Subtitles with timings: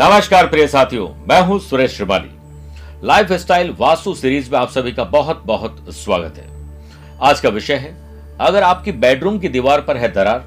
[0.00, 5.04] नमस्कार प्रिय साथियों, मैं हूँ Suresh Shrivali lifestyle vastu series में आप सभी का
[5.04, 6.46] बहुत बहुत स्वागत है।
[7.20, 7.90] आज का विषय है,
[8.40, 10.44] अगर आपकी बेडरूम की दीवार पर है दरार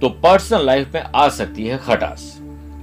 [0.00, 2.24] तो पर्सनल लाइफ में आ सकती है खटास।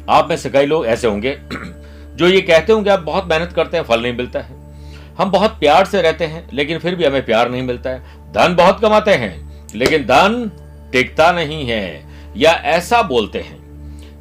[0.09, 1.37] आप में से कई लोग ऐसे होंगे,
[2.15, 4.55] जो ये कहते होंगे, आप बहुत मेहनत करते हैं, फल नहीं मिलता है।
[5.17, 8.55] हम बहुत प्यार से रहते हैं, लेकिन फिर भी हमें प्यार नहीं मिलता है। धन
[8.55, 10.51] बहुत कमाते हैं, लेकिन धन
[10.91, 12.03] टिकता नहीं है,
[12.37, 13.62] या ऐसा बोलते हैं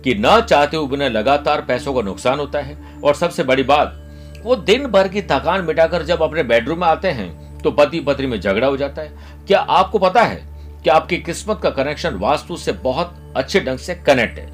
[0.05, 3.99] कि न चाहते हुए उन्हें लगातार पैसों का नुकसान होता है। और सबसे बड़ी बात,
[4.45, 8.27] वो दिन भर की थकान मिटाकर जब अपने बेडरूम में आते हैं तो पति पत्नी
[8.27, 10.41] में झगड़ा हो जाता है। क्या आपको पता है
[10.85, 14.47] कि आपकी किस्मत का कनेक्शन वास्तु से बहुत अच्छे ढंग से कनेक्ट है?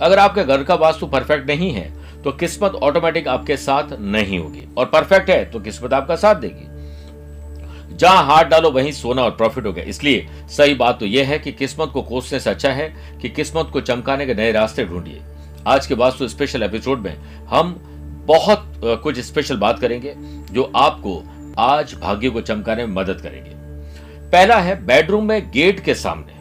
[0.00, 1.90] अगर आपके घर का वास्तु परफेक्ट नहीं है
[2.22, 6.66] तो किस्मत ऑटोमेटिक आपके साथ नहीं होगी। और परफेक्ट है तो किस्मत आपका साथ देगी।
[7.96, 11.38] जहाँ हाथ डालो, वहीं सोना और प्रॉफिट हो गया। इसलिए सही बात तो यह है
[11.38, 12.88] कि किस्मत को कोसने से अच्छा है
[13.22, 15.20] कि किस्मत को चमकाने के नए रास्ते ढूंढिए।
[15.66, 17.16] आज के वास्तु स्पेशल एपिसोड में
[17.46, 17.74] हम
[18.26, 20.14] बहुत कुछ स्पेशल बात करेंगे
[20.52, 21.22] जो आपको
[21.58, 23.50] आज भाग्य को चमकाने में मदद करेंगे।
[24.30, 26.34] पहला है बेडरूम में गेट के सामने।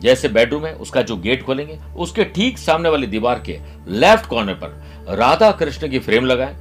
[0.00, 4.54] जैसे बेडरूम है, उसका जो गेट खोलेंगे, उसके ठीक सामने वाली दीवार के लेफ़्ट कॉर्नर
[4.54, 6.56] पर राधा कृष्ण की फ्रेम लगाएँ।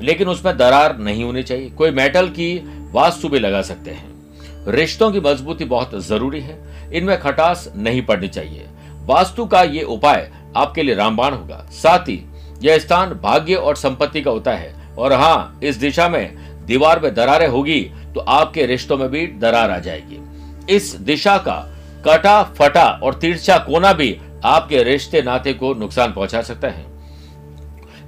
[0.00, 2.48] लेकिन उसमें दरार नहीं होनी चाहिए। कोई मेटल की
[2.92, 4.14] वास्तु भी लगा सकते हैं।
[4.68, 6.58] रिश्तों की मजबूती बहुत ज़रूरी है।
[6.92, 8.66] इनमें खटास नहीं पड़नी चाहिए।
[9.06, 12.22] वास्तु का ये उपाय आपके लिए रामबाण होगा। साथ ही,
[12.62, 17.14] यह स्थान भाग्य और संपत्ति का होता है। और हाँ इस दिशा में दीवार में
[17.14, 17.80] दरारें होगी
[18.14, 20.20] तो आपके रिश्तों में भी दरार आ जाएगी।
[20.74, 21.56] इस दिशा का
[22.06, 26.84] कटा, फटा और तिरछा कोना भी आपके रिश्ते नाते को नुकसान पहुँचा सकता है।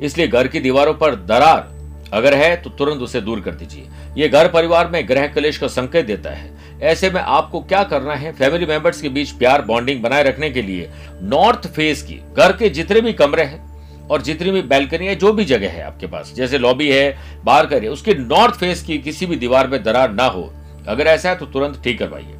[0.01, 1.78] इसलिए घर की दीवारों पर दरार
[2.13, 5.67] अगर है तो तुरंत उसे दूर कर दीजिए। ये घर परिवार में ग्रह कलेश का
[5.69, 6.51] संकेत देता है।
[6.83, 10.63] ऐसे में आपको क्या करना है फैमिली मेंबर्स के बीच प्यार बॉन्डिंग बनाए रखने के
[10.63, 10.91] लिए
[11.23, 15.33] नॉर्थ फेस की, घर के जितने भी कमरे हैं और जितनी भी बैल्कनी है, जो
[15.33, 19.27] भी जगह है आपके पास, जैसे लॉबी है, बाहर का उसकी नॉर्थ फेस की किसी
[19.27, 20.53] भी दीवार में दरार ना हो।
[20.89, 22.35] अगर ऐसा है तो तुरंत ठीक करवाइए।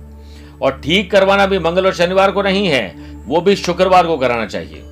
[0.63, 2.95] और ठीक करवाना भी मंगल और शनिवार को नहीं है,
[3.27, 4.83] वो भी शुक्रवार को कराना चाहिए।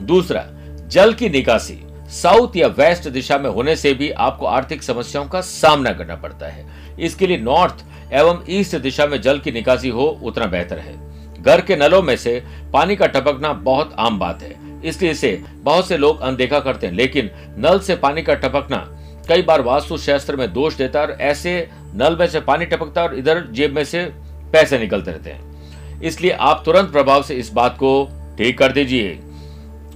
[0.00, 0.44] दूसरा,
[0.88, 1.80] जल की निकासी।
[2.12, 6.46] साउथ या वेस्ट दिशा में होने से भी आपको आर्थिक समस्याओं का सामना करना पड़ता
[6.46, 6.66] है।
[7.00, 11.60] इसके लिए नॉर्थ एवं ईस्ट दिशा में जल की निकासी हो, उतना बेहतर है। घर
[11.60, 12.42] के नलों में से
[12.72, 14.54] पानी का टपकना बहुत आम बात है।
[14.84, 18.86] इसलिए इसे बहुत से लोग अनदेखा करते हैं, लेकिन नल से पानी का टपकना
[19.28, 23.02] कई बार वास्तु शास्त्र में दोष देता है और ऐसे नल में से पानी टपकता
[23.02, 24.04] और इधर जेब में से
[24.52, 28.08] पैसे निकलते रहते हैं। इसलिए आप तुरंत प्रभाव से इस बात को
[28.38, 29.18] ठीक कर दीजिए।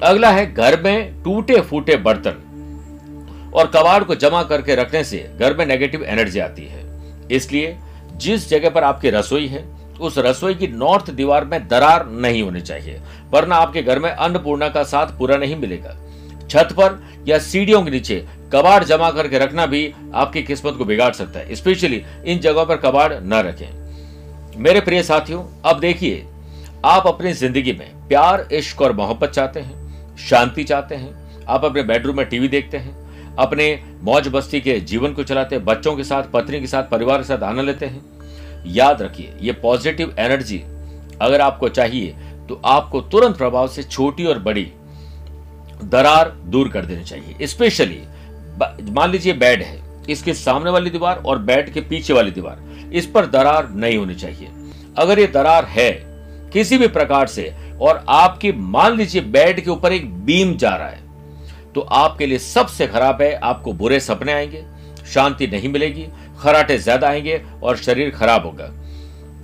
[0.03, 5.57] अगला है घर में टूटे फूटे बर्तन। और कबाड़ को जमा करके रखने से घर
[5.57, 6.83] में नेगेटिव एनर्जी आती है।
[7.31, 7.77] इसलिए
[8.17, 9.65] जिस जगह पर आपकी रसोई है,
[10.01, 14.69] उस रसोई की नॉर्थ दीवार में दरार नहीं होनी चाहिए, वरना आपके घर में अन्नपूर्णा
[14.69, 15.97] का साथ पूरा नहीं मिलेगा।
[16.51, 16.99] छत पर
[17.29, 21.55] या सीढ़ियों के नीचे कबाड़ जमा करके रखना भी आपकी किस्मत को बिगाड़ सकता है
[21.55, 26.25] स्पेशली इन जगहों पर कबाड़ न रखें। मेरे प्रिय साथियों, अब देखिए,
[26.85, 29.82] आप अपनी ज़िंदगी में प्यार, इश्क और मोहब्बत चाहते हैं?
[30.21, 35.13] शांति चाहते हैं, आप अपने बेडरूम में टीवी देखते हैं, अपने मौज बस्ती के जीवन
[35.13, 38.65] को चलाते हैं, बच्चों के साथ, पत्नी के साथ, परिवार के साथ आनंद लेते हैं।
[38.67, 40.63] याद रखिए, ये पॉजिटिव एनर्जी
[41.21, 42.15] अगर आपको चाहिए
[42.49, 44.65] तो आपको तुरंत प्रभाव से छोटी और बड़ी
[45.85, 48.01] दरार दूर कर देनी चाहिए। स्पेशली
[48.91, 52.59] मान लीजिए बेड है, इसके सामने वाली दीवार और बेड के पीछे वाली दीवार,
[52.93, 54.49] इस पर दरार नहीं होनी चाहिए।
[54.97, 55.91] अगर ये दरार है,
[56.53, 57.53] किसी भी प्रकार से
[57.83, 61.01] और आपकी मान लीजिए बेड के ऊपर एक बीम जा रहा है
[61.75, 64.65] तो आपके लिए सबसे खराब है, आपको बुरे सपने आएँगे,
[65.13, 66.07] शांति नहीं मिलेगी,
[66.41, 68.71] खराटे ज़्यादा आएँगे और शरीर खराब होगा।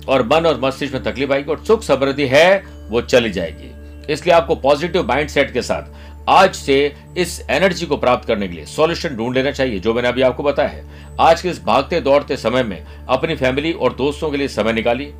[0.07, 4.33] और मन और मस्तिष्क में तकलीफ़ आएगी और सुख समृद्धि है, वो चली जाएगी। इसलिए
[4.35, 5.97] आपको पॉजिटिव माइंड सेट के साथ
[6.29, 6.77] आज से
[7.17, 10.43] इस एनर्जी को प्राप्त करने के लिए सॉल्यूशन ढूंढ लेना चाहिए, जो मैंने अभी आपको
[10.43, 10.83] बताया है।
[11.19, 15.13] आज के इस भागते दौड़ते समय में अपनी फैमिली और दोस्तों के लिए समय निकालिए।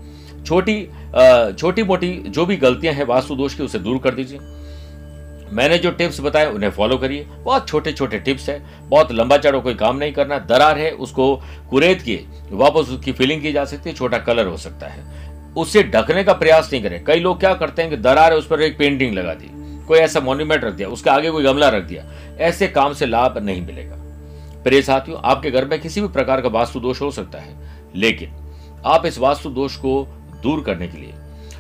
[0.50, 0.90] छोटी
[1.60, 4.40] छोटी मोटी जो भी गलतियाँ हैं वास्तु दोष की, उसे दूर कर दीजिए।
[5.52, 9.62] मैंने जो टिप्स बताए, उन्हें फॉलो करिए। बहुत छोटे छोटे टिप्स है। बहुत लंबा चढ़ो
[9.62, 12.20] कोई काम नहीं करना। दरार है, उसको कुरेद के
[12.52, 16.34] वापस उसकी फिलिंग की जा सकती है, छोटा कलर हो सकता है। उसे ढकने का
[16.34, 19.14] प्रयास नहीं करें। कई लोग क्या करते हैं कि दरार है, उस पर एक पेंटिंग
[19.14, 19.50] लगा दी।
[19.86, 22.04] कोई ऐसा मोन्यूमेंट रख दिया, उसके आगे कोई गमला रख दिया।
[22.40, 23.96] ऐसे काम से लाभ नहीं मिलेगा।
[24.64, 27.56] प्रिय साथियों, आपके घर में किसी भी प्रकार का वास्तु दोष हो सकता है।
[27.96, 28.32] लेकिन
[28.86, 31.14] आप इस वास्तु दोष को दूर करने के लिए।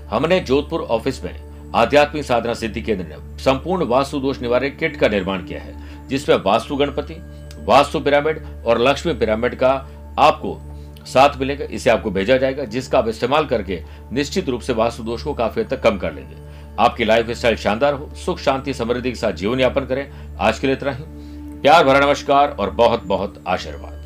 [0.09, 1.39] हमने जोधपुर ऑफ़िस में
[1.75, 6.35] आध्यात्मिक साधना सिद्धि केंद्र ने संपूर्ण वास्तु दोष निवारक किट का निर्माण किया है, जिसमें
[6.35, 7.15] वास्तु गणपति,
[7.65, 9.71] वास्तु पिरामिड और लक्ष्मी पिरामिड का
[10.19, 10.57] आपको
[11.05, 15.23] साथ मिलेगा, इसे आपको भेजा जाएगा, जिसका आप इस्तेमाल करके निश्चित रूप से वास्तु दोष
[15.23, 16.35] को काफ़ी हद तक कम कर लेंगे।
[16.79, 20.09] आपकी लाइफ स्टाइल शानदार हो, सुख, शांति, समृद्धि के साथ जीवन यापन करें।
[20.39, 21.03] आज के लिए इतना ही।
[21.61, 23.98] प्यार भरा नमस्कार और बहुत बहुत आशीर्वाद।